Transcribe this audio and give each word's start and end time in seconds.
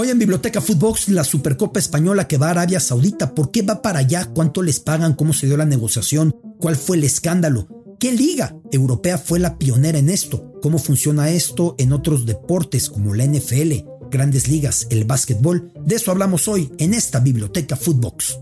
Hoy 0.00 0.08
en 0.08 0.18
Biblioteca 0.18 0.62
Footbox, 0.62 1.10
la 1.10 1.24
Supercopa 1.24 1.78
Española 1.78 2.26
que 2.26 2.38
va 2.38 2.46
a 2.46 2.52
Arabia 2.52 2.80
Saudita. 2.80 3.34
¿Por 3.34 3.50
qué 3.50 3.60
va 3.60 3.82
para 3.82 3.98
allá? 3.98 4.30
¿Cuánto 4.32 4.62
les 4.62 4.80
pagan? 4.80 5.12
¿Cómo 5.12 5.34
se 5.34 5.46
dio 5.46 5.58
la 5.58 5.66
negociación? 5.66 6.34
¿Cuál 6.58 6.76
fue 6.76 6.96
el 6.96 7.04
escándalo? 7.04 7.68
¿Qué 7.98 8.10
liga 8.10 8.56
europea 8.72 9.18
fue 9.18 9.38
la 9.38 9.58
pionera 9.58 9.98
en 9.98 10.08
esto? 10.08 10.54
¿Cómo 10.62 10.78
funciona 10.78 11.28
esto 11.28 11.74
en 11.76 11.92
otros 11.92 12.24
deportes 12.24 12.88
como 12.88 13.14
la 13.14 13.26
NFL, 13.26 13.74
grandes 14.10 14.48
ligas, 14.48 14.86
el 14.88 15.04
básquetbol? 15.04 15.70
De 15.84 15.96
eso 15.96 16.10
hablamos 16.10 16.48
hoy 16.48 16.72
en 16.78 16.94
esta 16.94 17.20
Biblioteca 17.20 17.76
Footbox. 17.76 18.38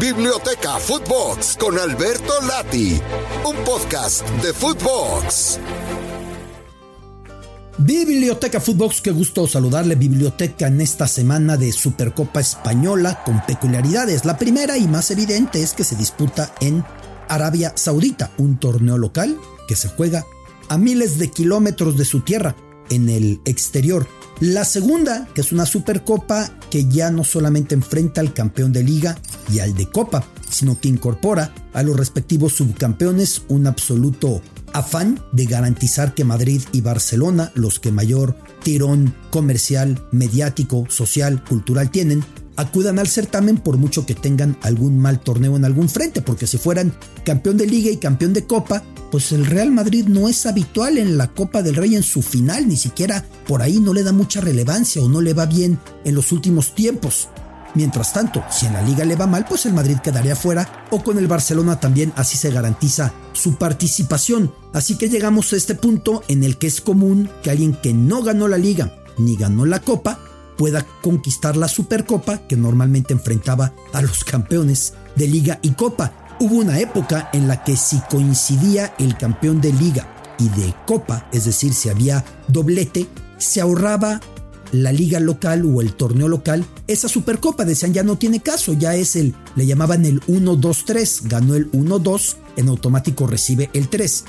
Biblioteca 0.00 0.80
Footbox 0.80 1.56
con 1.60 1.78
Alberto 1.78 2.32
Lati, 2.44 3.00
un 3.44 3.54
podcast 3.64 4.28
de 4.42 4.52
Footbox. 4.52 5.60
Biblioteca 7.84 8.60
Footbox, 8.60 9.02
qué 9.02 9.10
gusto 9.10 9.46
saludarle. 9.46 9.94
Biblioteca 9.94 10.68
en 10.68 10.80
esta 10.80 11.06
semana 11.06 11.58
de 11.58 11.70
Supercopa 11.70 12.40
Española 12.40 13.22
con 13.26 13.44
peculiaridades. 13.44 14.24
La 14.24 14.38
primera 14.38 14.78
y 14.78 14.88
más 14.88 15.10
evidente 15.10 15.62
es 15.62 15.74
que 15.74 15.84
se 15.84 15.94
disputa 15.94 16.54
en 16.62 16.82
Arabia 17.28 17.74
Saudita, 17.76 18.30
un 18.38 18.56
torneo 18.56 18.96
local 18.96 19.36
que 19.68 19.76
se 19.76 19.88
juega 19.88 20.24
a 20.70 20.78
miles 20.78 21.18
de 21.18 21.30
kilómetros 21.30 21.98
de 21.98 22.06
su 22.06 22.20
tierra, 22.20 22.56
en 22.88 23.10
el 23.10 23.42
exterior. 23.44 24.08
La 24.40 24.64
segunda, 24.64 25.28
que 25.34 25.42
es 25.42 25.52
una 25.52 25.66
Supercopa 25.66 26.58
que 26.70 26.88
ya 26.88 27.10
no 27.10 27.22
solamente 27.22 27.74
enfrenta 27.74 28.22
al 28.22 28.32
campeón 28.32 28.72
de 28.72 28.82
liga 28.82 29.18
y 29.52 29.58
al 29.58 29.74
de 29.74 29.90
copa, 29.90 30.24
sino 30.48 30.80
que 30.80 30.88
incorpora 30.88 31.52
a 31.74 31.82
los 31.82 31.98
respectivos 31.98 32.54
subcampeones 32.54 33.42
un 33.48 33.66
absoluto 33.66 34.40
afán 34.74 35.20
de 35.32 35.46
garantizar 35.46 36.14
que 36.14 36.24
Madrid 36.24 36.60
y 36.72 36.80
Barcelona, 36.82 37.52
los 37.54 37.78
que 37.78 37.92
mayor 37.92 38.36
tirón 38.62 39.14
comercial, 39.30 40.04
mediático, 40.10 40.84
social, 40.88 41.42
cultural 41.44 41.90
tienen, 41.90 42.24
acudan 42.56 42.98
al 42.98 43.08
certamen 43.08 43.56
por 43.56 43.78
mucho 43.78 44.04
que 44.04 44.14
tengan 44.14 44.58
algún 44.62 44.98
mal 44.98 45.20
torneo 45.20 45.56
en 45.56 45.64
algún 45.64 45.88
frente, 45.88 46.22
porque 46.22 46.46
si 46.46 46.58
fueran 46.58 46.92
campeón 47.24 47.56
de 47.56 47.66
liga 47.66 47.90
y 47.90 47.98
campeón 47.98 48.32
de 48.32 48.46
copa, 48.46 48.82
pues 49.10 49.30
el 49.30 49.46
Real 49.46 49.70
Madrid 49.70 50.06
no 50.08 50.28
es 50.28 50.44
habitual 50.44 50.98
en 50.98 51.16
la 51.16 51.28
Copa 51.28 51.62
del 51.62 51.76
Rey 51.76 51.94
en 51.94 52.02
su 52.02 52.20
final, 52.20 52.68
ni 52.68 52.76
siquiera 52.76 53.24
por 53.46 53.62
ahí 53.62 53.78
no 53.78 53.94
le 53.94 54.02
da 54.02 54.12
mucha 54.12 54.40
relevancia 54.40 55.00
o 55.02 55.08
no 55.08 55.20
le 55.20 55.34
va 55.34 55.46
bien 55.46 55.78
en 56.04 56.16
los 56.16 56.32
últimos 56.32 56.74
tiempos. 56.74 57.28
Mientras 57.74 58.12
tanto, 58.12 58.44
si 58.50 58.66
en 58.66 58.74
la 58.74 58.82
liga 58.82 59.04
le 59.04 59.16
va 59.16 59.26
mal, 59.26 59.44
pues 59.48 59.66
el 59.66 59.72
Madrid 59.72 59.98
quedaría 59.98 60.36
fuera 60.36 60.86
o 60.90 61.02
con 61.02 61.18
el 61.18 61.26
Barcelona 61.26 61.80
también 61.80 62.12
así 62.16 62.36
se 62.36 62.50
garantiza 62.50 63.12
su 63.32 63.56
participación. 63.56 64.54
Así 64.72 64.96
que 64.96 65.08
llegamos 65.08 65.52
a 65.52 65.56
este 65.56 65.74
punto 65.74 66.22
en 66.28 66.44
el 66.44 66.56
que 66.56 66.68
es 66.68 66.80
común 66.80 67.28
que 67.42 67.50
alguien 67.50 67.74
que 67.74 67.92
no 67.92 68.22
ganó 68.22 68.46
la 68.46 68.58
liga 68.58 68.94
ni 69.18 69.36
ganó 69.36 69.64
la 69.66 69.80
copa 69.80 70.18
pueda 70.56 70.86
conquistar 71.02 71.56
la 71.56 71.68
Supercopa 71.68 72.38
que 72.46 72.56
normalmente 72.56 73.12
enfrentaba 73.12 73.72
a 73.92 74.02
los 74.02 74.22
campeones 74.22 74.94
de 75.16 75.26
liga 75.26 75.58
y 75.62 75.70
copa. 75.70 76.12
Hubo 76.40 76.56
una 76.56 76.78
época 76.78 77.30
en 77.32 77.48
la 77.48 77.64
que 77.64 77.76
si 77.76 77.98
coincidía 78.10 78.94
el 78.98 79.16
campeón 79.16 79.60
de 79.60 79.72
liga 79.72 80.08
y 80.38 80.48
de 80.48 80.74
copa, 80.86 81.28
es 81.32 81.44
decir, 81.44 81.74
si 81.74 81.88
había 81.88 82.24
doblete, 82.48 83.08
se 83.38 83.60
ahorraba 83.60 84.20
la 84.72 84.92
liga 84.92 85.20
local 85.20 85.64
o 85.64 85.80
el 85.80 85.94
torneo 85.94 86.28
local, 86.28 86.64
esa 86.86 87.08
Supercopa 87.08 87.64
decían 87.64 87.92
ya 87.92 88.02
no 88.02 88.16
tiene 88.16 88.40
caso, 88.40 88.72
ya 88.72 88.94
es 88.94 89.16
el, 89.16 89.34
le 89.56 89.66
llamaban 89.66 90.04
el 90.04 90.20
1-2-3, 90.22 91.28
ganó 91.28 91.54
el 91.54 91.70
1-2, 91.72 92.36
en 92.56 92.68
automático 92.68 93.26
recibe 93.26 93.70
el 93.72 93.88
3. 93.88 94.24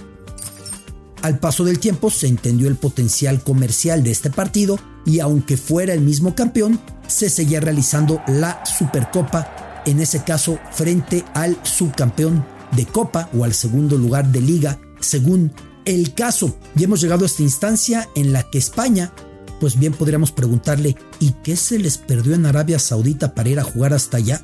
Al 1.21 1.39
paso 1.39 1.63
del 1.63 1.79
tiempo 1.79 2.11
se 2.11 2.27
entendió 2.27 2.67
el 2.67 2.75
potencial 2.75 3.41
comercial 3.41 4.03
de 4.03 4.11
este 4.11 4.29
partido 4.29 4.77
y 5.05 5.19
aunque 5.19 5.57
fuera 5.57 5.93
el 5.93 6.01
mismo 6.01 6.35
campeón, 6.35 6.79
se 7.07 7.29
seguía 7.29 7.59
realizando 7.59 8.21
la 8.27 8.63
Supercopa, 8.65 9.83
en 9.85 9.99
ese 9.99 10.23
caso 10.23 10.59
frente 10.71 11.23
al 11.33 11.57
subcampeón 11.63 12.45
de 12.75 12.85
Copa 12.85 13.29
o 13.37 13.43
al 13.43 13.53
segundo 13.53 13.97
lugar 13.97 14.31
de 14.31 14.41
liga, 14.41 14.79
según 14.99 15.51
el 15.85 16.13
caso. 16.13 16.57
Y 16.75 16.83
hemos 16.83 17.01
llegado 17.01 17.23
a 17.23 17.27
esta 17.27 17.43
instancia 17.43 18.09
en 18.15 18.33
la 18.33 18.49
que 18.49 18.57
España 18.57 19.11
pues 19.59 19.77
bien 19.77 19.93
podríamos 19.93 20.31
preguntarle, 20.31 20.95
¿y 21.19 21.31
qué 21.43 21.55
se 21.55 21.79
les 21.79 21.97
perdió 21.97 22.35
en 22.35 22.45
Arabia 22.45 22.79
Saudita 22.79 23.33
para 23.33 23.49
ir 23.49 23.59
a 23.59 23.63
jugar 23.63 23.93
hasta 23.93 24.17
allá? 24.17 24.41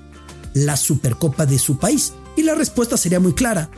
La 0.53 0.77
Supercopa 0.77 1.45
de 1.45 1.59
su 1.59 1.77
país. 1.77 2.13
Y 2.35 2.43
la 2.43 2.55
respuesta 2.55 2.97
sería 2.97 3.19
muy 3.19 3.33
clara. 3.33 3.69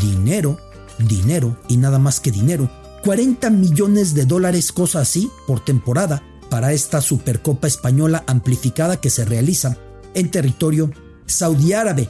Dinero, 0.00 0.58
dinero 0.98 1.56
y 1.68 1.76
nada 1.76 1.98
más 1.98 2.20
que 2.20 2.30
dinero. 2.30 2.70
40 3.04 3.50
millones 3.50 4.14
de 4.14 4.26
dólares, 4.26 4.72
cosa 4.72 5.00
así, 5.00 5.30
por 5.46 5.64
temporada, 5.64 6.22
para 6.50 6.72
esta 6.72 7.00
Supercopa 7.00 7.66
Española 7.66 8.24
amplificada 8.26 9.00
que 9.00 9.10
se 9.10 9.24
realiza 9.24 9.78
en 10.14 10.30
territorio 10.30 10.90
saudí 11.26 11.72
árabe. 11.72 12.08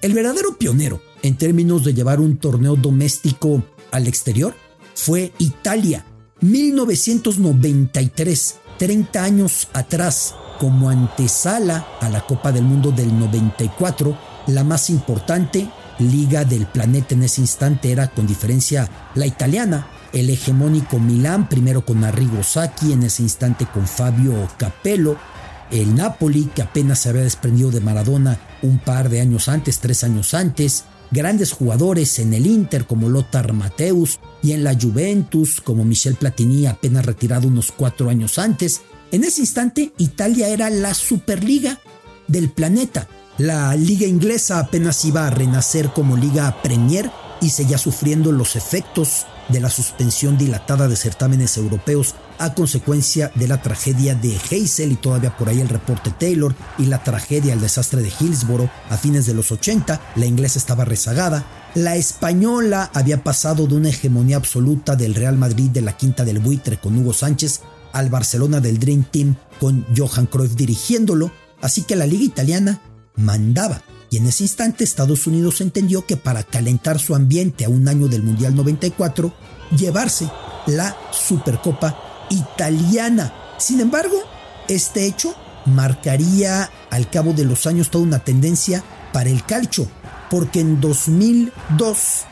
El 0.00 0.14
verdadero 0.14 0.56
pionero 0.56 1.00
en 1.22 1.36
términos 1.36 1.84
de 1.84 1.94
llevar 1.94 2.20
un 2.20 2.38
torneo 2.38 2.76
doméstico 2.76 3.62
al 3.96 4.06
exterior 4.06 4.54
fue 4.94 5.32
Italia, 5.38 6.04
1993, 6.40 8.56
30 8.78 9.22
años 9.22 9.68
atrás, 9.72 10.34
como 10.58 10.90
antesala 10.90 11.86
a 12.00 12.08
la 12.08 12.26
Copa 12.26 12.52
del 12.52 12.64
Mundo 12.64 12.92
del 12.92 13.18
94, 13.18 14.18
la 14.48 14.64
más 14.64 14.90
importante 14.90 15.68
liga 15.98 16.44
del 16.44 16.66
planeta 16.66 17.14
en 17.14 17.24
ese 17.24 17.40
instante 17.40 17.90
era 17.90 18.08
con 18.08 18.26
diferencia 18.26 18.88
la 19.14 19.26
italiana, 19.26 19.88
el 20.12 20.30
hegemónico 20.30 20.98
Milán, 20.98 21.48
primero 21.48 21.84
con 21.84 22.04
Arrigo 22.04 22.42
Sacchi, 22.42 22.92
en 22.92 23.02
ese 23.02 23.22
instante 23.22 23.66
con 23.66 23.86
Fabio 23.86 24.48
Capello, 24.58 25.16
el 25.70 25.94
Napoli, 25.94 26.50
que 26.54 26.62
apenas 26.62 27.00
se 27.00 27.08
había 27.08 27.22
desprendido 27.22 27.70
de 27.70 27.80
Maradona 27.80 28.38
un 28.62 28.78
par 28.78 29.08
de 29.08 29.20
años 29.20 29.48
antes, 29.48 29.80
tres 29.80 30.04
años 30.04 30.32
antes, 30.34 30.84
grandes 31.10 31.52
jugadores 31.52 32.18
en 32.18 32.34
el 32.34 32.46
Inter 32.46 32.86
como 32.86 33.08
Lothar 33.08 33.52
Mateus 33.52 34.18
y 34.42 34.52
en 34.52 34.64
la 34.64 34.76
Juventus 34.78 35.60
como 35.60 35.84
Michel 35.84 36.14
Platini 36.14 36.66
apenas 36.66 37.06
retirado 37.06 37.48
unos 37.48 37.72
cuatro 37.72 38.10
años 38.10 38.38
antes. 38.38 38.82
En 39.12 39.24
ese 39.24 39.40
instante 39.40 39.92
Italia 39.98 40.48
era 40.48 40.70
la 40.70 40.94
Superliga 40.94 41.80
del 42.26 42.50
planeta. 42.50 43.08
La 43.38 43.74
liga 43.76 44.06
inglesa 44.06 44.58
apenas 44.58 45.04
iba 45.04 45.26
a 45.26 45.30
renacer 45.30 45.92
como 45.92 46.16
liga 46.16 46.62
Premier 46.62 47.10
y 47.40 47.50
seguía 47.50 47.78
sufriendo 47.78 48.32
los 48.32 48.56
efectos 48.56 49.26
de 49.48 49.60
la 49.60 49.70
suspensión 49.70 50.38
dilatada 50.38 50.88
de 50.88 50.96
certámenes 50.96 51.56
europeos 51.56 52.14
a 52.38 52.54
consecuencia 52.54 53.30
de 53.34 53.48
la 53.48 53.62
tragedia 53.62 54.14
de 54.14 54.36
Hazel 54.36 54.92
y 54.92 54.96
todavía 54.96 55.36
por 55.36 55.48
ahí 55.48 55.60
el 55.60 55.68
reporte 55.68 56.10
Taylor 56.10 56.54
y 56.78 56.86
la 56.86 57.02
tragedia, 57.02 57.52
el 57.52 57.60
desastre 57.60 58.02
de 58.02 58.12
Hillsborough 58.18 58.70
a 58.90 58.96
fines 58.96 59.26
de 59.26 59.34
los 59.34 59.52
80, 59.52 60.00
la 60.16 60.26
inglesa 60.26 60.58
estaba 60.58 60.84
rezagada, 60.84 61.44
la 61.74 61.96
española 61.96 62.90
había 62.94 63.22
pasado 63.22 63.66
de 63.66 63.74
una 63.74 63.90
hegemonía 63.90 64.36
absoluta 64.36 64.96
del 64.96 65.14
Real 65.14 65.36
Madrid 65.36 65.70
de 65.70 65.82
la 65.82 65.96
quinta 65.96 66.24
del 66.24 66.38
buitre 66.38 66.78
con 66.78 66.96
Hugo 66.98 67.12
Sánchez 67.12 67.60
al 67.92 68.08
Barcelona 68.08 68.60
del 68.60 68.78
Dream 68.78 69.04
Team 69.04 69.36
con 69.60 69.84
Johan 69.96 70.26
Cruyff 70.26 70.54
dirigiéndolo, 70.54 71.30
así 71.60 71.82
que 71.82 71.96
la 71.96 72.06
liga 72.06 72.24
italiana 72.24 72.80
mandaba. 73.16 73.82
Y 74.10 74.18
en 74.18 74.26
ese 74.26 74.44
instante 74.44 74.84
Estados 74.84 75.26
Unidos 75.26 75.60
entendió 75.60 76.06
que 76.06 76.16
para 76.16 76.42
calentar 76.44 76.98
su 76.98 77.14
ambiente 77.14 77.64
a 77.64 77.68
un 77.68 77.88
año 77.88 78.08
del 78.08 78.22
Mundial 78.22 78.54
94, 78.54 79.34
llevarse 79.76 80.30
la 80.66 80.96
Supercopa 81.10 82.05
italiana. 82.30 83.32
Sin 83.58 83.80
embargo, 83.80 84.16
este 84.68 85.06
hecho 85.06 85.34
marcaría 85.66 86.70
al 86.90 87.10
cabo 87.10 87.32
de 87.32 87.44
los 87.44 87.66
años 87.66 87.90
toda 87.90 88.04
una 88.04 88.20
tendencia 88.20 88.82
para 89.12 89.30
el 89.30 89.44
calcio, 89.44 89.88
porque 90.30 90.60
en 90.60 90.80
2002, 90.80 92.24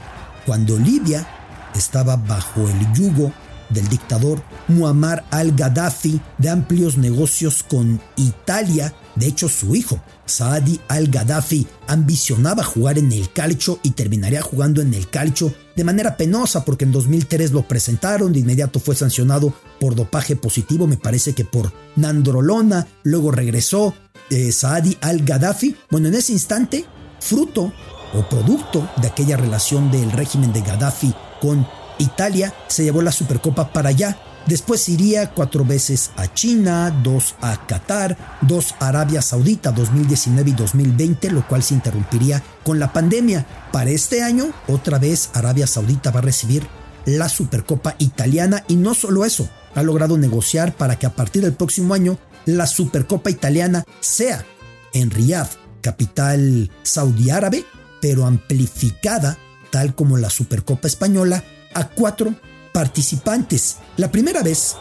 cuando 0.47 0.79
Libia 0.79 1.27
estaba 1.75 2.17
bajo 2.17 2.69
el 2.69 2.93
yugo 2.93 3.33
del 3.71 3.89
dictador 3.89 4.43
Muammar 4.69 5.25
al-Gaddafi 5.31 6.21
de 6.39 6.51
amplios 6.51 6.97
negocios 6.97 7.65
con 7.69 8.01
Italia, 8.17 8.95
de 9.17 9.27
hecho 9.27 9.49
su 9.49 9.75
hijo, 9.75 10.01
Saadi 10.27 10.81
al-Gaddafi, 10.89 11.67
ambicionaba 11.89 12.63
jugar 12.63 12.99
en 12.99 13.13
el 13.13 13.33
calcio 13.33 13.81
y 13.83 13.93
terminaría 13.93 14.43
jugando 14.43 14.83
en 14.83 14.95
el 14.95 15.09
calcio 15.09 15.55
de 15.77 15.85
manera 15.85 16.17
penosa 16.17 16.65
porque 16.65 16.85
en 16.85 16.93
2003 16.93 17.53
lo 17.53 17.67
presentaron, 17.67 18.33
de 18.33 18.41
inmediato 18.41 18.81
fue 18.81 18.95
sancionado 18.95 19.53
por 19.81 19.95
dopaje 19.95 20.37
positivo, 20.37 20.87
me 20.87 20.97
parece 20.97 21.35
que 21.35 21.45
por 21.45 21.73
Nandrolona, 21.97 22.87
luego 23.03 23.31
regresó 23.31 23.95
eh, 24.31 24.53
Saadi 24.53 24.97
al-Gaddafi. 25.01 25.77
Bueno, 25.91 26.09
en 26.09 26.15
ese 26.15 26.33
instante, 26.33 26.85
fruto 27.21 27.73
o 28.15 28.29
producto 28.29 28.89
de 29.01 29.09
aquella 29.09 29.37
relación 29.37 29.91
del 29.91 30.13
régimen 30.13 30.53
de 30.53 30.63
Gaddafi 30.63 31.15
con 31.41 31.67
Italia, 31.99 32.55
se 32.69 32.85
llevó 32.85 33.03
la 33.03 33.13
Supercopa 33.13 33.73
para 33.73 33.91
allá 33.91 34.17
Después 34.47 34.89
iría 34.91 35.31
cuatro 35.31 35.65
veces 35.65 36.11
a 36.17 36.33
China, 36.33 36.91
dos 37.03 37.35
a 37.41 37.67
Qatar, 37.67 38.39
dos 38.43 38.75
a 38.79 38.89
Arabia 38.89 39.23
Saudita 39.23 39.73
2019 39.73 40.51
y 40.51 40.53
2020, 40.53 41.31
lo 41.31 41.47
cual 41.49 41.63
se 41.63 41.75
interrumpiría 41.75 42.43
con 42.63 42.79
la 42.79 42.93
pandemia. 42.93 43.47
Para 43.73 43.91
este 43.91 44.23
año, 44.23 44.53
otra 44.69 44.99
vez 44.99 45.31
Arabia 45.33 45.67
Saudita 45.67 46.11
va 46.11 46.19
a 46.19 46.25
recibir 46.25 46.67
la 47.07 47.31
Supercopa 47.31 47.95
Italiana 47.99 48.65
y 48.69 48.77
no 48.77 48.93
solo 48.93 49.25
eso, 49.25 49.49
ha 49.75 49.83
logrado 49.83 50.19
negociar 50.19 50.75
para 50.77 50.99
que 50.99 51.07
a 51.07 51.17
partir 51.17 51.43
del 51.43 51.55
próximo 51.55 51.95
año 51.95 52.19
la 52.45 52.67
Supercopa 52.67 53.31
Italiana 53.31 53.85
sea 54.01 54.45
en 54.93 55.11
Riyadh, 55.11 55.49
capital 55.81 56.71
saudí 56.83 57.31
árabe, 57.31 57.65
pero 58.01 58.27
amplificada, 58.27 59.39
tal 59.71 59.95
como 59.95 60.19
la 60.19 60.29
Supercopa 60.29 60.87
Española, 60.87 61.43
a 61.75 61.89
cuatro 61.89 62.35
participantes. 62.75 63.77
La 63.97 64.11
primera 64.11 64.43
vez 64.43 64.75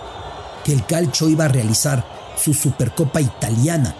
que 0.65 0.73
el 0.73 0.83
calcio 0.87 1.29
iba 1.29 1.45
a 1.45 1.49
realizar 1.49 2.03
su 2.35 2.55
Supercopa 2.55 3.21
Italiana 3.21 3.95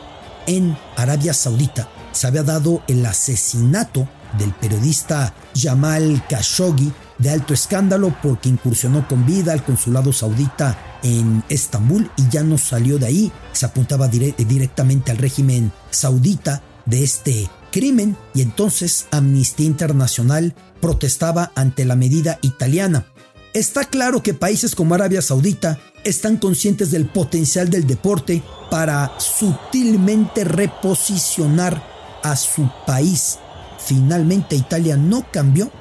en 0.47 0.75
Arabia 0.97 1.31
Saudita, 1.31 1.87
se 2.11 2.25
había 2.25 2.41
dado 2.41 2.81
el 2.87 3.05
asesinato 3.05 4.09
del 4.39 4.51
periodista 4.53 5.35
Jamal 5.55 6.23
Khashoggi 6.27 6.91
de 7.19 7.29
alto 7.29 7.53
escándalo 7.53 8.15
porque 8.23 8.49
incursionó 8.49 9.07
con 9.07 9.27
vida 9.27 9.53
al 9.53 9.63
consulado 9.63 10.11
saudita 10.11 10.99
en 11.03 11.43
Estambul 11.47 12.09
y 12.17 12.27
ya 12.29 12.41
no 12.41 12.57
salió 12.57 12.97
de 12.97 13.05
ahí. 13.05 13.31
Se 13.51 13.67
apuntaba 13.67 14.07
directamente 14.07 15.11
al 15.11 15.19
régimen 15.19 15.71
saudita 15.91 16.63
de 16.85 17.03
este 17.03 17.47
crimen 17.71 18.17
y 18.33 18.41
entonces 18.41 19.05
Amnistía 19.11 19.67
Internacional 19.67 20.55
protestaba 20.81 21.51
ante 21.55 21.85
la 21.85 21.95
medida 21.95 22.39
italiana. 22.41 23.05
Está 23.53 23.85
claro 23.85 24.23
que 24.23 24.33
países 24.33 24.73
como 24.73 24.95
Arabia 24.95 25.21
Saudita 25.21 25.79
están 26.03 26.37
conscientes 26.37 26.89
del 26.89 27.05
potencial 27.05 27.69
del 27.69 27.85
deporte 27.85 28.41
para 28.71 29.11
sutilmente 29.19 30.43
reposicionar 30.43 31.83
a 32.23 32.35
su 32.35 32.67
país. 32.87 33.37
Finalmente 33.77 34.55
Italia 34.55 34.97
no 34.97 35.27
cambió 35.31 35.71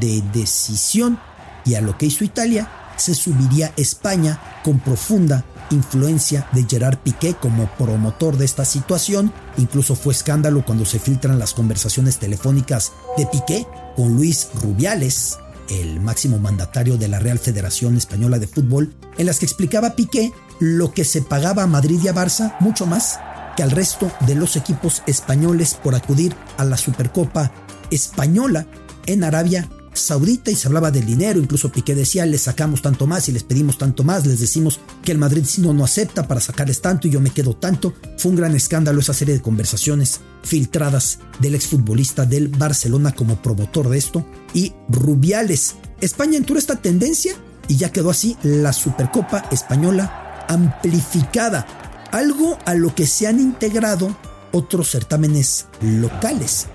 de 0.00 0.22
decisión 0.32 1.18
y 1.66 1.74
a 1.74 1.82
lo 1.82 1.98
que 1.98 2.06
hizo 2.06 2.24
Italia 2.24 2.70
se 2.96 3.14
subiría 3.14 3.74
España 3.76 4.40
con 4.64 4.80
profunda 4.80 5.44
influencia 5.70 6.48
de 6.52 6.64
Gerard 6.68 6.96
Piqué 6.96 7.34
como 7.34 7.66
promotor 7.76 8.38
de 8.38 8.46
esta 8.46 8.64
situación. 8.64 9.34
Incluso 9.58 9.94
fue 9.94 10.14
escándalo 10.14 10.64
cuando 10.64 10.86
se 10.86 10.98
filtran 10.98 11.38
las 11.38 11.52
conversaciones 11.52 12.18
telefónicas 12.18 12.92
de 13.18 13.26
Piqué 13.26 13.66
con 13.96 14.16
Luis 14.16 14.48
Rubiales, 14.62 15.38
el 15.68 16.00
máximo 16.00 16.38
mandatario 16.38 16.96
de 16.96 17.08
la 17.08 17.18
Real 17.18 17.38
Federación 17.38 17.96
Española 17.96 18.38
de 18.38 18.46
Fútbol, 18.46 18.94
en 19.16 19.26
las 19.26 19.38
que 19.38 19.46
explicaba 19.46 19.94
Piqué 19.96 20.32
lo 20.60 20.92
que 20.92 21.04
se 21.04 21.22
pagaba 21.22 21.62
a 21.62 21.66
Madrid 21.66 22.00
y 22.02 22.08
a 22.08 22.14
Barça, 22.14 22.56
mucho 22.60 22.86
más 22.86 23.20
que 23.56 23.62
al 23.62 23.70
resto 23.70 24.10
de 24.26 24.34
los 24.34 24.56
equipos 24.56 25.02
españoles 25.06 25.74
por 25.74 25.94
acudir 25.94 26.34
a 26.56 26.64
la 26.64 26.76
Supercopa 26.76 27.52
Española 27.90 28.66
en 29.06 29.24
Arabia 29.24 29.68
Saudita 29.98 30.50
y 30.50 30.56
se 30.56 30.68
hablaba 30.68 30.90
del 30.90 31.06
dinero, 31.06 31.40
incluso 31.40 31.70
Piqué 31.70 31.94
decía, 31.94 32.24
les 32.26 32.42
sacamos 32.42 32.82
tanto 32.82 33.06
más 33.06 33.28
y 33.28 33.32
les 33.32 33.42
pedimos 33.42 33.78
tanto 33.78 34.04
más, 34.04 34.26
les 34.26 34.40
decimos 34.40 34.80
que 35.02 35.12
el 35.12 35.18
Madrid 35.18 35.44
si 35.44 35.60
no 35.60 35.72
no 35.72 35.84
acepta 35.84 36.26
para 36.26 36.40
sacarles 36.40 36.80
tanto 36.80 37.08
y 37.08 37.10
yo 37.10 37.20
me 37.20 37.30
quedo 37.30 37.54
tanto. 37.54 37.94
Fue 38.16 38.30
un 38.30 38.36
gran 38.36 38.54
escándalo 38.54 39.00
esa 39.00 39.12
serie 39.12 39.34
de 39.34 39.42
conversaciones 39.42 40.20
filtradas 40.42 41.18
del 41.40 41.54
exfutbolista 41.54 42.24
del 42.24 42.48
Barcelona 42.48 43.12
como 43.12 43.42
promotor 43.42 43.88
de 43.88 43.98
esto 43.98 44.24
y 44.54 44.72
Rubiales. 44.88 45.74
España 46.00 46.36
entró 46.36 46.58
esta 46.58 46.76
tendencia 46.76 47.34
y 47.68 47.76
ya 47.76 47.92
quedó 47.92 48.10
así 48.10 48.36
la 48.42 48.72
Supercopa 48.72 49.44
Española 49.50 50.46
amplificada, 50.48 51.66
algo 52.10 52.58
a 52.64 52.74
lo 52.74 52.94
que 52.94 53.06
se 53.06 53.26
han 53.26 53.38
integrado 53.40 54.16
otros 54.52 54.90
certámenes 54.90 55.66
locales 55.82 56.68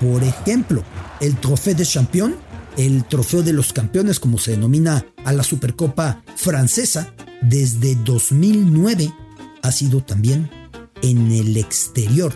por 0.00 0.22
ejemplo, 0.22 0.82
el 1.20 1.36
Trofeo 1.36 1.74
de 1.74 1.84
Champion, 1.84 2.36
el 2.76 3.04
trofeo 3.04 3.42
de 3.42 3.52
los 3.52 3.72
campeones 3.72 4.20
como 4.20 4.38
se 4.38 4.52
denomina 4.52 5.04
a 5.24 5.32
la 5.32 5.42
Supercopa 5.42 6.22
francesa, 6.36 7.12
desde 7.42 7.96
2009 7.96 9.12
ha 9.62 9.72
sido 9.72 10.02
también 10.02 10.50
en 11.02 11.30
el 11.32 11.56
exterior. 11.56 12.32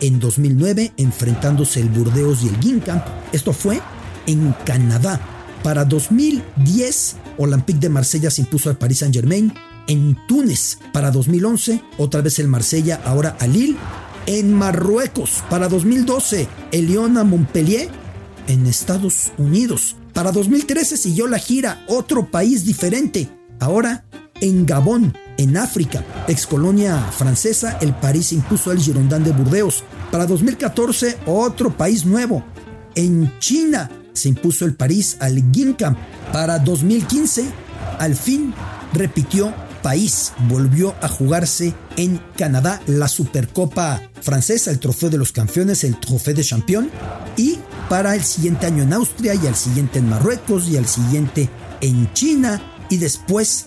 En 0.00 0.20
2009 0.20 0.92
enfrentándose 0.98 1.80
el 1.80 1.88
Burdeos 1.88 2.42
y 2.42 2.48
el 2.48 2.60
Guingamp. 2.60 3.04
Esto 3.32 3.54
fue 3.54 3.80
en 4.26 4.54
Canadá. 4.66 5.20
Para 5.62 5.86
2010 5.86 7.16
Olympique 7.38 7.80
de 7.80 7.88
Marsella 7.88 8.30
se 8.30 8.42
impuso 8.42 8.68
al 8.68 8.76
Paris 8.76 8.98
Saint-Germain. 8.98 9.52
En 9.88 10.18
Túnez 10.28 10.78
para 10.92 11.10
2011 11.10 11.82
otra 11.96 12.20
vez 12.20 12.38
el 12.38 12.48
Marsella, 12.48 13.00
ahora 13.04 13.36
al 13.40 13.52
Lille 13.52 13.76
en 14.26 14.52
Marruecos 14.52 15.42
para 15.48 15.68
2012, 15.68 16.48
el 16.72 16.86
Lyon 16.86 17.18
a 17.18 17.24
Montpellier 17.24 17.88
en 18.48 18.66
Estados 18.66 19.32
Unidos. 19.38 19.96
Para 20.12 20.32
2013 20.32 20.96
siguió 20.96 21.26
la 21.26 21.38
gira 21.38 21.84
Otro 21.88 22.30
país 22.30 22.64
diferente, 22.64 23.28
ahora 23.60 24.04
en 24.40 24.66
Gabón, 24.66 25.16
en 25.38 25.56
África, 25.56 26.04
ex 26.28 26.46
colonia 26.46 26.98
francesa, 27.10 27.78
el 27.80 27.94
París 27.94 28.32
impuso 28.32 28.70
al 28.70 28.78
Girondin 28.78 29.24
de 29.24 29.32
Burdeos. 29.32 29.84
Para 30.10 30.26
2014, 30.26 31.18
otro 31.26 31.76
país 31.76 32.04
nuevo. 32.04 32.44
En 32.94 33.38
China 33.38 33.90
se 34.12 34.28
impuso 34.28 34.64
el 34.64 34.74
París 34.74 35.16
al 35.20 35.42
Gincam. 35.52 35.96
Para 36.32 36.58
2015, 36.58 37.46
al 37.98 38.14
fin 38.14 38.52
repitió 38.92 39.52
país 39.86 40.32
volvió 40.48 40.96
a 41.00 41.06
jugarse 41.06 41.72
en 41.96 42.20
Canadá 42.36 42.82
la 42.88 43.06
Supercopa 43.06 44.02
francesa, 44.20 44.72
el 44.72 44.80
Trofeo 44.80 45.10
de 45.10 45.16
los 45.16 45.30
Campeones, 45.30 45.84
el 45.84 46.00
Trofeo 46.00 46.34
de 46.34 46.42
Champion, 46.42 46.90
y 47.36 47.60
para 47.88 48.16
el 48.16 48.24
siguiente 48.24 48.66
año 48.66 48.82
en 48.82 48.92
Austria 48.92 49.36
y 49.36 49.46
al 49.46 49.54
siguiente 49.54 50.00
en 50.00 50.08
Marruecos 50.08 50.68
y 50.68 50.76
al 50.76 50.88
siguiente 50.88 51.48
en 51.80 52.12
China 52.14 52.60
y 52.90 52.96
después 52.96 53.66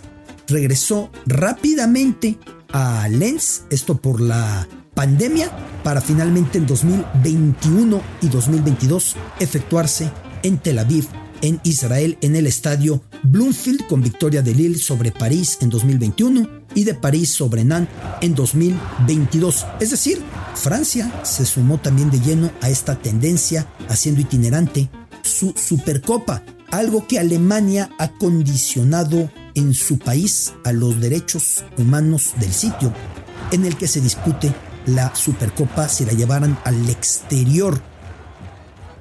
regresó 0.50 1.10
rápidamente 1.25 2.38
a 2.74 3.07
Lens, 3.07 3.63
esto 3.69 3.95
por 3.95 4.19
la 4.19 4.68
pandemia, 4.95 5.50
para 5.86 6.01
finalmente 6.01 6.57
en 6.57 6.68
2021 6.68 8.01
y 8.21 8.27
2022 8.27 9.16
efectuarse 9.39 10.12
en 10.44 10.57
Tel 10.57 10.80
Aviv 10.80 11.07
en 11.42 11.62
Israel 11.63 12.18
en 12.19 12.36
el 12.36 12.45
estadio 12.45 13.01
Bloomfield 13.24 13.88
con 13.88 14.01
victoria 14.01 14.42
de 14.42 14.54
Lille 14.54 14.77
sobre 14.77 15.12
París 15.12 15.57
en 15.62 15.69
2021 15.69 16.48
y 16.75 16.83
de 16.83 16.94
París 16.94 17.31
sobre 17.31 17.63
Nantes 17.63 17.94
en 18.21 18.36
2022. 18.36 19.66
Es 19.80 19.92
decir, 19.92 20.21
Francia 20.56 21.12
se 21.24 21.45
sumó 21.45 21.80
también 21.80 22.10
de 22.12 22.19
lleno 22.19 22.51
a 22.62 22.69
esta 22.69 22.95
tendencia 22.95 23.68
haciendo 23.89 24.21
itinerante 24.21 24.89
su 25.24 25.54
Supercopa, 25.56 26.44
algo 26.71 27.07
que 27.07 27.19
Alemania 27.19 27.90
ha 27.97 28.09
condicionado 28.18 29.31
en 29.56 29.73
su 29.73 29.99
país 29.99 30.54
a 30.64 30.71
los 30.71 30.99
derechos 30.99 31.64
humanos 31.78 32.33
del 32.40 32.54
sitio 32.54 32.94
en 33.52 33.66
el 33.66 33.76
que 33.78 33.88
se 33.88 34.02
dispute 34.02 34.54
la 34.85 35.14
Supercopa 35.16 35.90
si 35.90 36.06
la 36.06 36.14
llevaran 36.14 36.57
al 36.64 36.90
exterior 36.90 37.81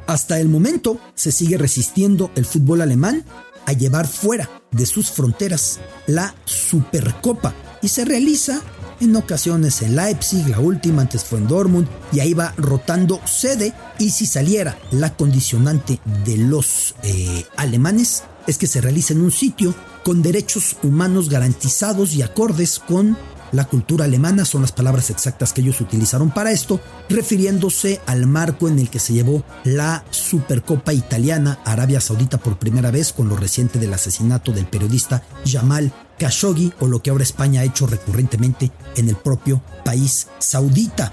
hasta 0.09 0.41
el 0.41 0.49
momento 0.49 0.99
se 1.15 1.31
sigue 1.31 1.59
resistiendo 1.59 2.31
el 2.35 2.47
fútbol 2.47 2.81
alemán 2.81 3.27
a 3.69 3.75
llevar 3.75 4.09
fuera 4.09 4.49
de 4.71 4.87
sus 4.87 5.11
fronteras 5.11 5.79
la 6.07 6.35
Supercopa 6.47 7.55
y 7.83 7.89
se 7.89 8.07
realiza 8.07 8.63
en 8.99 9.15
ocasiones 9.15 9.83
en 9.83 9.95
Leipzig, 9.95 10.49
la 10.49 10.59
última 10.59 11.03
antes 11.03 11.23
fue 11.23 11.39
en 11.39 11.49
Dortmund 11.49 11.87
y 12.11 12.21
ahí 12.21 12.33
va 12.33 12.55
rotando 12.57 13.21
sede 13.27 13.75
y 13.99 14.11
si 14.11 14.25
saliera 14.25 14.79
la 14.91 15.15
condicionante 15.15 16.01
de 16.25 16.39
los 16.39 16.95
eh, 17.03 17.45
alemanes 17.57 18.25
es 18.47 18.57
que 18.57 18.67
se 18.67 18.81
realiza 18.81 19.13
en 19.13 19.21
un 19.21 19.31
sitio 19.31 19.75
con 20.03 20.23
derechos 20.23 20.77
humanos 20.83 21.29
garantizados 21.29 22.15
y 22.15 22.23
acordes 22.23 22.79
con 22.79 23.19
la 23.53 23.65
cultura 23.65 24.05
alemana 24.05 24.45
son 24.45 24.63
las 24.63 24.73
palabras 24.73 25.11
exactas 25.11 25.53
que 25.53 25.61
ellos 25.61 25.81
utilizaron 25.81 26.31
para 26.31 26.53
esto, 26.53 26.81
refiriéndose 27.09 28.01
al 28.07 28.27
marco 28.27 28.69
en 28.69 28.79
el 28.79 28.91
que 28.91 28.99
se 28.99 29.15
llevó 29.15 29.43
la 29.65 30.05
Supercopa 30.11 30.93
Italiana 30.93 31.59
a 31.65 31.73
Arabia 31.73 32.01
Saudita 32.01 32.39
por 32.39 32.59
primera 32.59 32.91
vez 32.91 33.13
con 33.13 33.29
lo 33.29 33.37
reciente 33.37 33.79
del 33.79 33.95
asesinato 33.95 34.53
del 34.53 34.67
periodista 34.67 35.23
Jamal 35.47 35.93
Khashoggi 36.19 36.73
o 36.81 36.87
lo 36.87 37.01
que 37.01 37.11
ahora 37.11 37.23
España 37.23 37.63
ha 37.63 37.65
hecho 37.65 37.87
recurrentemente 37.87 38.71
en 38.97 39.09
el 39.09 39.17
propio 39.17 39.63
país 39.85 40.29
saudita. 40.39 41.13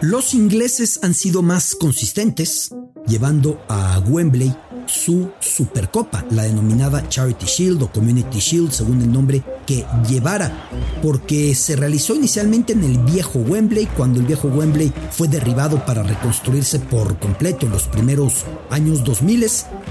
Los 0.00 0.34
ingleses 0.34 1.00
han 1.02 1.14
sido 1.14 1.42
más 1.42 1.74
consistentes, 1.74 2.70
llevando 3.06 3.62
a 3.68 3.98
Wembley 3.98 4.54
su 4.90 5.30
Supercopa, 5.40 6.24
la 6.30 6.42
denominada 6.42 7.08
Charity 7.08 7.46
Shield 7.46 7.82
o 7.82 7.92
Community 7.92 8.38
Shield, 8.38 8.72
según 8.72 9.00
el 9.02 9.12
nombre 9.12 9.42
que 9.66 9.86
llevara, 10.08 10.68
porque 11.02 11.54
se 11.54 11.76
realizó 11.76 12.14
inicialmente 12.14 12.72
en 12.72 12.84
el 12.84 12.98
viejo 12.98 13.38
Wembley, 13.38 13.86
cuando 13.86 14.20
el 14.20 14.26
viejo 14.26 14.48
Wembley 14.48 14.92
fue 15.10 15.28
derribado 15.28 15.84
para 15.86 16.02
reconstruirse 16.02 16.78
por 16.78 17.18
completo 17.18 17.66
en 17.66 17.72
los 17.72 17.84
primeros 17.84 18.44
años 18.70 19.04
2000 19.04 19.30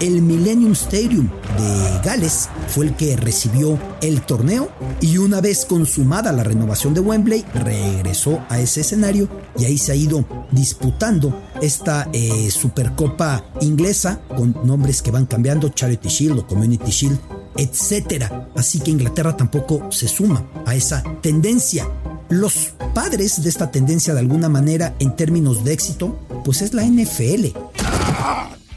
el 0.01 0.21
Millennium 0.21 0.73
Stadium 0.73 1.29
de 1.57 1.99
Gales 2.03 2.49
fue 2.67 2.87
el 2.87 2.95
que 2.95 3.15
recibió 3.15 3.79
el 4.01 4.21
torneo 4.21 4.69
y 5.01 5.17
una 5.17 5.41
vez 5.41 5.65
consumada 5.65 6.31
la 6.31 6.43
renovación 6.43 6.93
de 6.93 6.99
Wembley 6.99 7.45
regresó 7.53 8.43
a 8.49 8.59
ese 8.59 8.81
escenario 8.81 9.27
y 9.57 9.65
ahí 9.65 9.77
se 9.77 9.93
ha 9.93 9.95
ido 9.95 10.25
disputando 10.51 11.33
esta 11.61 12.09
eh, 12.13 12.49
Supercopa 12.51 13.43
inglesa 13.61 14.21
con 14.35 14.55
nombres 14.63 15.01
que 15.01 15.11
van 15.11 15.25
cambiando, 15.25 15.69
Charity 15.69 16.09
Shield 16.09 16.39
o 16.39 16.47
Community 16.47 16.91
Shield, 16.91 17.19
etc. 17.57 18.31
Así 18.55 18.79
que 18.79 18.91
Inglaterra 18.91 19.35
tampoco 19.35 19.91
se 19.91 20.07
suma 20.07 20.45
a 20.65 20.75
esa 20.75 21.03
tendencia. 21.21 21.87
Los 22.29 22.73
padres 22.93 23.41
de 23.43 23.49
esta 23.49 23.71
tendencia 23.71 24.13
de 24.13 24.19
alguna 24.19 24.49
manera 24.49 24.95
en 24.99 25.15
términos 25.15 25.63
de 25.63 25.73
éxito, 25.73 26.19
pues 26.45 26.61
es 26.61 26.73
la 26.73 26.83
NFL, 26.83 27.47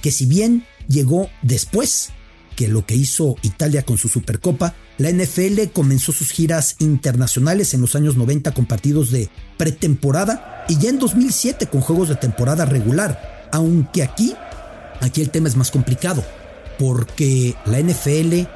que 0.01 0.11
si 0.11 0.27
bien 0.27 0.65
llegó 0.89 1.29
después 1.43 2.11
que 2.55 2.69
lo 2.69 2.87
que 2.87 2.95
hizo 2.95 3.37
Italia 3.43 3.83
con 3.85 3.99
su 3.99 4.09
Supercopa, 4.09 4.75
la 4.99 5.11
NFL 5.11 5.71
comenzó 5.73 6.13
sus 6.13 6.31
giras 6.31 6.77
internacionales 6.79 7.75
en 7.75 7.81
los 7.81 7.95
años 7.97 8.17
90 8.17 8.53
con 8.53 8.67
partidos 8.67 9.11
de 9.11 9.29
pretemporada 9.57 10.65
y 10.69 10.79
ya 10.79 10.91
en 10.91 10.99
2007 10.99 11.67
con 11.67 11.81
juegos 11.81 12.09
de 12.09 12.17
temporada 12.17 12.65
regular, 12.65 13.49
aunque 13.53 14.03
aquí, 14.03 14.35
aquí 15.01 15.21
el 15.21 15.31
tema 15.31 15.49
es 15.49 15.57
más 15.57 15.71
complicado, 15.71 16.25
porque 16.79 17.55
la 17.67 17.81
NFL 17.81 18.49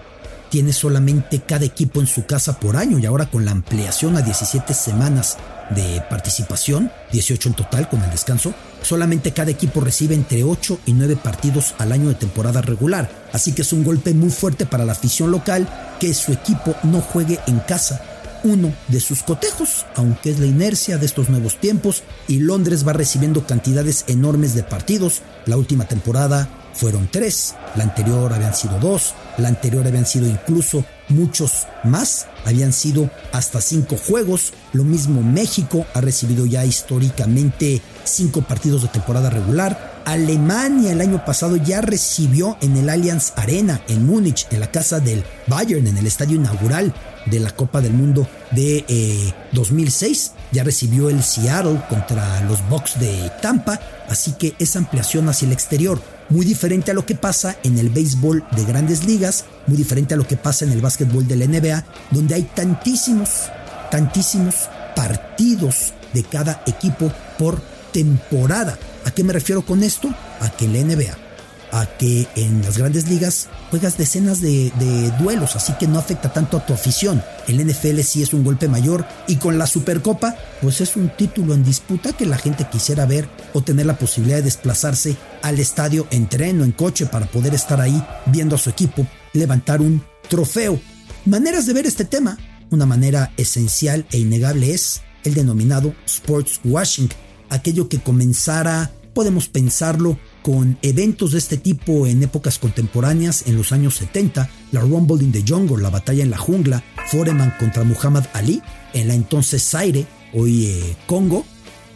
tiene 0.50 0.72
solamente 0.72 1.40
cada 1.40 1.64
equipo 1.64 2.00
en 2.00 2.06
su 2.06 2.26
casa 2.26 2.58
por 2.58 2.76
año 2.76 2.98
y 2.98 3.06
ahora 3.06 3.26
con 3.26 3.44
la 3.44 3.50
ampliación 3.50 4.16
a 4.16 4.22
17 4.22 4.74
semanas 4.74 5.36
de 5.70 6.02
participación, 6.08 6.90
18 7.12 7.48
en 7.48 7.54
total 7.54 7.88
con 7.88 8.02
el 8.02 8.10
descanso, 8.10 8.54
solamente 8.82 9.32
cada 9.32 9.50
equipo 9.50 9.80
recibe 9.80 10.14
entre 10.14 10.44
8 10.44 10.80
y 10.86 10.92
9 10.92 11.16
partidos 11.16 11.74
al 11.78 11.92
año 11.92 12.08
de 12.08 12.14
temporada 12.14 12.62
regular, 12.62 13.10
así 13.32 13.52
que 13.52 13.62
es 13.62 13.72
un 13.72 13.84
golpe 13.84 14.14
muy 14.14 14.30
fuerte 14.30 14.66
para 14.66 14.84
la 14.84 14.92
afición 14.92 15.30
local 15.30 15.68
que 15.98 16.14
su 16.14 16.32
equipo 16.32 16.74
no 16.84 17.00
juegue 17.00 17.40
en 17.46 17.58
casa. 17.60 18.00
Uno 18.44 18.72
de 18.86 19.00
sus 19.00 19.24
cotejos, 19.24 19.86
aunque 19.96 20.30
es 20.30 20.38
la 20.38 20.46
inercia 20.46 20.98
de 20.98 21.06
estos 21.06 21.30
nuevos 21.30 21.58
tiempos, 21.58 22.04
y 22.28 22.38
Londres 22.38 22.86
va 22.86 22.92
recibiendo 22.92 23.44
cantidades 23.44 24.04
enormes 24.06 24.54
de 24.54 24.62
partidos. 24.62 25.22
La 25.46 25.56
última 25.56 25.86
temporada 25.88 26.48
fueron 26.76 27.08
tres, 27.10 27.54
la 27.74 27.84
anterior 27.84 28.32
habían 28.32 28.54
sido 28.54 28.78
dos, 28.78 29.14
la 29.38 29.48
anterior 29.48 29.86
habían 29.86 30.06
sido 30.06 30.26
incluso 30.26 30.84
muchos 31.08 31.66
más, 31.84 32.26
habían 32.44 32.72
sido 32.72 33.10
hasta 33.32 33.60
cinco 33.60 33.96
juegos, 33.96 34.52
lo 34.72 34.84
mismo 34.84 35.22
México 35.22 35.86
ha 35.94 36.00
recibido 36.00 36.44
ya 36.44 36.64
históricamente 36.64 37.80
cinco 38.04 38.42
partidos 38.42 38.82
de 38.82 38.88
temporada 38.88 39.30
regular, 39.30 40.02
Alemania 40.04 40.92
el 40.92 41.00
año 41.00 41.24
pasado 41.24 41.56
ya 41.56 41.80
recibió 41.80 42.56
en 42.60 42.76
el 42.76 42.88
Allianz 42.88 43.32
Arena 43.34 43.80
en 43.88 44.06
Múnich, 44.06 44.46
en 44.52 44.60
la 44.60 44.70
casa 44.70 45.00
del 45.00 45.24
Bayern, 45.48 45.86
en 45.86 45.98
el 45.98 46.06
estadio 46.06 46.36
inaugural 46.36 46.94
de 47.26 47.40
la 47.40 47.50
Copa 47.50 47.80
del 47.80 47.92
Mundo 47.92 48.28
de 48.52 49.34
2006. 49.50 50.32
Eh, 50.34 50.40
ya 50.52 50.62
recibió 50.62 51.10
el 51.10 51.24
Seattle 51.24 51.82
contra 51.88 52.40
los 52.42 52.66
Bucks 52.68 53.00
de 53.00 53.32
Tampa, 53.42 53.80
así 54.08 54.32
que 54.32 54.54
esa 54.60 54.78
ampliación 54.78 55.28
hacia 55.28 55.46
el 55.46 55.52
exterior 55.52 56.00
muy 56.28 56.44
diferente 56.44 56.90
a 56.90 56.94
lo 56.94 57.06
que 57.06 57.14
pasa 57.14 57.56
en 57.62 57.78
el 57.78 57.90
béisbol 57.90 58.44
de 58.56 58.64
grandes 58.64 59.04
ligas, 59.04 59.44
muy 59.66 59.76
diferente 59.76 60.14
a 60.14 60.16
lo 60.16 60.26
que 60.26 60.36
pasa 60.36 60.64
en 60.64 60.72
el 60.72 60.80
básquetbol 60.80 61.26
de 61.26 61.36
la 61.36 61.46
NBA, 61.46 61.84
donde 62.10 62.34
hay 62.34 62.42
tantísimos, 62.42 63.50
tantísimos 63.90 64.68
partidos 64.94 65.92
de 66.12 66.22
cada 66.24 66.62
equipo 66.66 67.12
por 67.38 67.60
temporada. 67.92 68.78
¿A 69.04 69.10
qué 69.10 69.24
me 69.24 69.32
refiero 69.32 69.64
con 69.64 69.82
esto? 69.82 70.08
A 70.40 70.50
que 70.50 70.66
la 70.68 70.78
NBA 70.78 71.25
a 71.72 71.86
que 71.86 72.26
en 72.36 72.62
las 72.62 72.78
grandes 72.78 73.08
ligas 73.08 73.48
juegas 73.70 73.96
decenas 73.98 74.40
de, 74.40 74.72
duelos, 75.18 75.56
así 75.56 75.72
que 75.78 75.86
no 75.86 75.98
afecta 75.98 76.32
tanto 76.32 76.56
a 76.56 76.66
tu 76.66 76.72
afición. 76.72 77.22
El 77.48 77.64
NFL 77.64 78.00
sí 78.00 78.22
es 78.22 78.32
un 78.32 78.44
golpe 78.44 78.68
mayor 78.68 79.04
y 79.26 79.36
con 79.36 79.58
la 79.58 79.66
Supercopa, 79.66 80.36
pues 80.60 80.80
es 80.80 80.96
un 80.96 81.08
título 81.10 81.54
en 81.54 81.64
disputa 81.64 82.12
que 82.12 82.26
la 82.26 82.38
gente 82.38 82.66
quisiera 82.70 83.06
ver 83.06 83.28
o 83.52 83.62
tener 83.62 83.86
la 83.86 83.98
posibilidad 83.98 84.38
de 84.38 84.44
desplazarse 84.44 85.16
al 85.42 85.58
estadio 85.58 86.06
en 86.10 86.28
tren 86.28 86.60
o 86.60 86.64
en 86.64 86.72
coche 86.72 87.06
para 87.06 87.26
poder 87.26 87.54
estar 87.54 87.80
ahí 87.80 88.02
viendo 88.26 88.56
a 88.56 88.58
su 88.58 88.70
equipo 88.70 89.06
levantar 89.32 89.80
un 89.80 90.02
trofeo. 90.28 90.80
Maneras 91.24 91.66
de 91.66 91.72
ver 91.72 91.86
este 91.86 92.04
tema. 92.04 92.38
Una 92.70 92.86
manera 92.86 93.32
esencial 93.36 94.06
e 94.10 94.18
innegable 94.18 94.74
es 94.74 95.02
el 95.22 95.34
denominado 95.34 95.94
sports 96.04 96.60
washing, 96.64 97.08
aquello 97.48 97.88
que 97.88 98.00
comenzara, 98.00 98.90
podemos 99.14 99.48
pensarlo, 99.48 100.18
con 100.46 100.78
eventos 100.82 101.32
de 101.32 101.38
este 101.38 101.56
tipo 101.56 102.06
en 102.06 102.22
épocas 102.22 102.60
contemporáneas 102.60 103.48
en 103.48 103.56
los 103.56 103.72
años 103.72 103.96
70, 103.96 104.48
la 104.70 104.80
Rumble 104.80 105.20
in 105.24 105.32
the 105.32 105.42
Jungle, 105.44 105.82
la 105.82 105.90
batalla 105.90 106.22
en 106.22 106.30
la 106.30 106.38
jungla, 106.38 106.84
Foreman 107.08 107.52
contra 107.58 107.82
Muhammad 107.82 108.26
Ali, 108.32 108.62
en 108.92 109.08
la 109.08 109.14
entonces 109.14 109.68
Zaire, 109.68 110.06
hoy 110.32 110.66
eh, 110.66 110.96
Congo, 111.06 111.44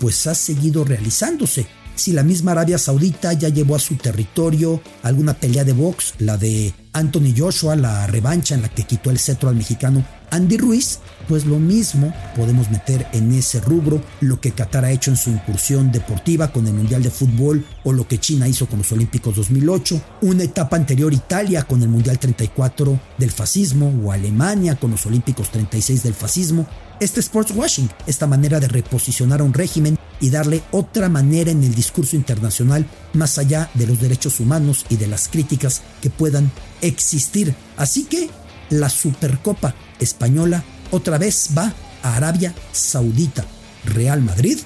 pues 0.01 0.27
ha 0.27 0.35
seguido 0.35 0.83
realizándose. 0.83 1.69
Si 1.95 2.13
la 2.13 2.25
misma 2.25 2.51
Arabia 2.51 2.79
Saudita 2.79 3.35
ya 3.35 3.51
llevó 3.51 3.77
a 3.77 3.79
su 3.79 3.95
territorio 3.95 4.83
alguna 5.05 5.35
pelea 5.35 5.63
de 5.63 5.73
box, 5.73 6.15
la 6.19 6.37
de 6.37 6.75
Anthony 6.93 7.33
Joshua, 7.37 7.77
la 7.77 8.09
revancha 8.09 8.57
en 8.57 8.63
la 8.63 8.69
que 8.69 8.83
quitó 8.83 9.11
el 9.11 9.21
cetro 9.21 9.49
al 9.49 9.55
mexicano 9.55 10.05
Andy 10.31 10.57
Ruiz, 10.57 11.01
pues 11.29 11.45
lo 11.45 11.59
mismo 11.59 12.13
podemos 12.37 12.71
meter 12.71 13.07
en 13.13 13.33
ese 13.33 13.61
rubro 13.61 14.01
lo 14.21 14.41
que 14.41 14.53
Qatar 14.53 14.85
ha 14.85 14.91
hecho 14.91 15.11
en 15.11 15.17
su 15.17 15.31
incursión 15.31 15.91
deportiva 15.93 16.53
con 16.53 16.67
el 16.67 16.75
Mundial 16.75 17.03
de 17.03 17.11
Fútbol 17.11 17.65
o 17.85 17.93
lo 17.93 18.07
que 18.07 18.19
China 18.19 18.49
hizo 18.49 18.67
con 18.67 18.79
los 18.79 18.93
Olímpicos 18.93 19.37
2008, 19.37 20.01
una 20.23 20.45
etapa 20.45 20.77
anterior 20.77 21.13
Italia 21.13 21.65
con 21.65 21.83
el 21.83 21.89
Mundial 21.89 22.19
34 22.19 23.01
del 23.19 23.31
fascismo 23.31 23.93
o 24.05 24.13
Alemania 24.13 24.77
con 24.77 24.93
los 24.93 25.05
Olímpicos 25.07 25.51
36 25.51 26.03
del 26.03 26.15
fascismo. 26.15 26.67
Este 27.01 27.21
sports 27.21 27.53
washing, 27.55 27.89
esta 28.07 28.27
manera 28.27 28.61
de 28.61 28.69
reposicionar 28.69 29.41
a 29.41 29.45
un 29.45 29.55
régimen 29.55 29.97
y 30.21 30.31
darle 30.31 30.63
otra 30.71 31.09
manera 31.09 31.51
en 31.51 31.65
el 31.65 31.75
discurso 31.75 32.15
internacional 32.15 32.87
más 33.15 33.39
allá 33.39 33.71
de 33.75 33.87
los 33.87 34.01
derechos 34.01 34.39
humanos 34.39 34.85
y 34.91 34.97
de 34.97 35.07
las 35.07 35.29
críticas 35.29 35.83
que 36.03 36.11
puedan 36.11 36.51
existir. 36.83 37.55
Así 37.77 38.05
que 38.05 38.29
la 38.71 38.89
Supercopa 38.89 39.75
Española 39.99 40.65
otra 40.91 41.19
vez 41.19 41.51
va 41.57 41.73
a 42.03 42.17
Arabia 42.17 42.55
Saudita, 42.73 43.45
Real 43.85 44.23
Madrid, 44.23 44.59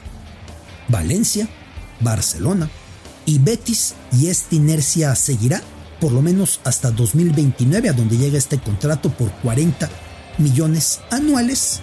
Valencia, 0.88 1.48
Barcelona 2.00 2.70
y 3.26 3.38
Betis 3.38 3.94
y 4.12 4.28
esta 4.28 4.54
inercia 4.54 5.14
seguirá 5.14 5.62
por 6.00 6.12
lo 6.12 6.22
menos 6.22 6.60
hasta 6.64 6.90
2029 6.90 7.88
a 7.88 7.92
donde 7.92 8.18
llega 8.18 8.38
este 8.38 8.58
contrato 8.58 9.10
por 9.10 9.30
40 9.40 9.88
millones 10.38 11.00
anuales 11.10 11.82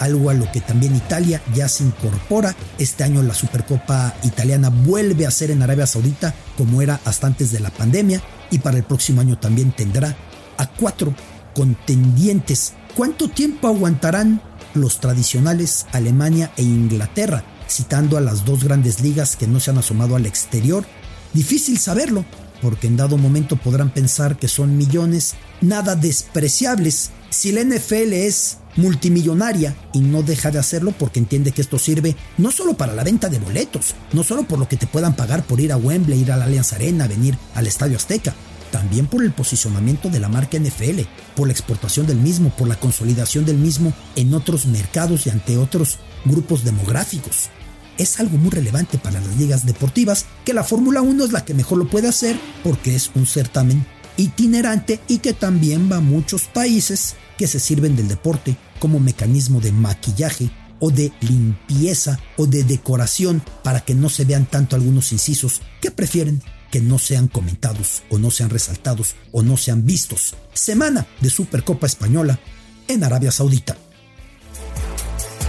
algo 0.00 0.30
a 0.30 0.34
lo 0.34 0.50
que 0.50 0.60
también 0.60 0.96
Italia 0.96 1.40
ya 1.54 1.68
se 1.68 1.84
incorpora. 1.84 2.56
Este 2.78 3.04
año 3.04 3.22
la 3.22 3.34
Supercopa 3.34 4.14
italiana 4.24 4.70
vuelve 4.70 5.26
a 5.26 5.30
ser 5.30 5.50
en 5.50 5.62
Arabia 5.62 5.86
Saudita 5.86 6.34
como 6.56 6.82
era 6.82 6.98
hasta 7.04 7.26
antes 7.26 7.52
de 7.52 7.60
la 7.60 7.70
pandemia 7.70 8.20
y 8.50 8.58
para 8.58 8.78
el 8.78 8.82
próximo 8.82 9.20
año 9.20 9.38
también 9.38 9.72
tendrá 9.72 10.16
a 10.56 10.66
cuatro 10.66 11.14
contendientes. 11.54 12.74
¿Cuánto 12.96 13.28
tiempo 13.28 13.68
aguantarán 13.68 14.42
los 14.74 15.00
tradicionales 15.00 15.86
Alemania 15.92 16.52
e 16.56 16.62
Inglaterra, 16.62 17.44
citando 17.68 18.16
a 18.16 18.20
las 18.20 18.44
dos 18.44 18.64
grandes 18.64 19.00
ligas 19.00 19.36
que 19.36 19.46
no 19.46 19.60
se 19.60 19.70
han 19.70 19.78
asomado 19.78 20.16
al 20.16 20.26
exterior? 20.26 20.84
Difícil 21.32 21.78
saberlo, 21.78 22.24
porque 22.60 22.86
en 22.86 22.96
dado 22.96 23.16
momento 23.16 23.56
podrán 23.56 23.90
pensar 23.90 24.38
que 24.38 24.48
son 24.48 24.76
millones 24.76 25.34
nada 25.60 25.96
despreciables. 25.96 27.10
Si 27.30 27.52
la 27.52 27.62
NFL 27.62 28.12
es 28.12 28.58
multimillonaria 28.76 29.76
y 29.92 30.00
no 30.00 30.22
deja 30.22 30.50
de 30.50 30.58
hacerlo 30.58 30.92
porque 30.96 31.18
entiende 31.18 31.52
que 31.52 31.60
esto 31.60 31.78
sirve 31.78 32.16
no 32.38 32.50
solo 32.50 32.74
para 32.74 32.94
la 32.94 33.04
venta 33.04 33.28
de 33.28 33.38
boletos, 33.38 33.94
no 34.12 34.24
solo 34.24 34.44
por 34.44 34.58
lo 34.58 34.68
que 34.68 34.76
te 34.76 34.86
puedan 34.86 35.14
pagar 35.14 35.44
por 35.44 35.60
ir 35.60 35.72
a 35.72 35.76
Wembley, 35.76 36.20
ir 36.20 36.32
a 36.32 36.36
la 36.36 36.44
Allianz 36.44 36.72
Arena, 36.72 37.06
venir 37.06 37.36
al 37.54 37.66
Estadio 37.66 37.96
Azteca, 37.96 38.34
también 38.70 39.06
por 39.06 39.22
el 39.22 39.32
posicionamiento 39.32 40.08
de 40.08 40.20
la 40.20 40.28
marca 40.28 40.58
NFL, 40.58 41.00
por 41.36 41.48
la 41.48 41.52
exportación 41.52 42.06
del 42.06 42.18
mismo, 42.18 42.50
por 42.50 42.68
la 42.68 42.76
consolidación 42.78 43.44
del 43.44 43.58
mismo 43.58 43.92
en 44.16 44.34
otros 44.34 44.66
mercados 44.66 45.26
y 45.26 45.30
ante 45.30 45.58
otros 45.58 45.98
grupos 46.24 46.64
demográficos. 46.64 47.50
Es 47.98 48.18
algo 48.18 48.38
muy 48.38 48.50
relevante 48.50 48.98
para 48.98 49.20
las 49.20 49.36
ligas 49.36 49.66
deportivas 49.66 50.26
que 50.44 50.54
la 50.54 50.64
Fórmula 50.64 51.02
1 51.02 51.24
es 51.24 51.32
la 51.32 51.44
que 51.44 51.54
mejor 51.54 51.78
lo 51.78 51.88
puede 51.88 52.08
hacer 52.08 52.38
porque 52.64 52.94
es 52.94 53.10
un 53.14 53.26
certamen 53.26 53.84
itinerante 54.16 55.00
y 55.08 55.18
que 55.18 55.32
también 55.32 55.90
va 55.90 55.96
a 55.96 56.00
muchos 56.00 56.44
países 56.44 57.16
que 57.36 57.46
se 57.46 57.60
sirven 57.60 57.96
del 57.96 58.08
deporte 58.08 58.56
como 58.78 59.00
mecanismo 59.00 59.60
de 59.60 59.72
maquillaje 59.72 60.50
o 60.78 60.90
de 60.90 61.12
limpieza 61.20 62.18
o 62.36 62.46
de 62.46 62.64
decoración 62.64 63.42
para 63.62 63.80
que 63.80 63.94
no 63.94 64.08
se 64.08 64.24
vean 64.24 64.46
tanto 64.46 64.76
algunos 64.76 65.12
incisos 65.12 65.60
que 65.80 65.90
prefieren 65.90 66.42
que 66.70 66.80
no 66.80 66.98
sean 66.98 67.28
comentados 67.28 68.02
o 68.10 68.18
no 68.18 68.30
sean 68.30 68.50
resaltados 68.50 69.16
o 69.32 69.42
no 69.42 69.56
sean 69.56 69.84
vistos. 69.84 70.34
Semana 70.54 71.06
de 71.20 71.30
Supercopa 71.30 71.86
Española 71.86 72.40
en 72.88 73.04
Arabia 73.04 73.30
Saudita. 73.30 73.76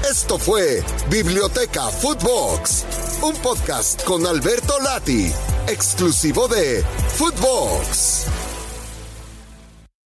Esto 0.09 0.39
fue 0.39 0.83
Biblioteca 1.09 1.87
Footbox, 1.87 2.85
un 3.21 3.35
podcast 3.35 4.03
con 4.03 4.25
Alberto 4.25 4.79
Lati 4.79 5.31
exclusivo 5.67 6.47
de 6.47 6.83
Footbox. 7.15 8.25